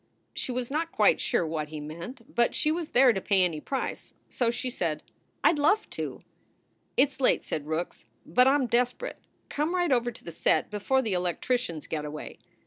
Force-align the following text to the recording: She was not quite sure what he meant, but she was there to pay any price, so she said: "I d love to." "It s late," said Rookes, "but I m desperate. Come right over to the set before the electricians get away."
She 0.33 0.51
was 0.51 0.71
not 0.71 0.91
quite 0.91 1.21
sure 1.21 1.45
what 1.45 1.67
he 1.67 1.79
meant, 1.79 2.33
but 2.33 2.55
she 2.55 2.71
was 2.71 2.89
there 2.89 3.13
to 3.13 3.21
pay 3.21 3.43
any 3.43 3.61
price, 3.61 4.15
so 4.27 4.49
she 4.49 4.67
said: 4.67 5.03
"I 5.43 5.53
d 5.53 5.61
love 5.61 5.87
to." 5.91 6.23
"It 6.97 7.09
s 7.09 7.19
late," 7.21 7.43
said 7.43 7.67
Rookes, 7.67 8.07
"but 8.25 8.47
I 8.47 8.55
m 8.55 8.65
desperate. 8.65 9.19
Come 9.49 9.75
right 9.75 9.91
over 9.91 10.09
to 10.11 10.23
the 10.23 10.31
set 10.31 10.71
before 10.71 11.03
the 11.03 11.13
electricians 11.13 11.85
get 11.85 12.03
away." 12.03 12.39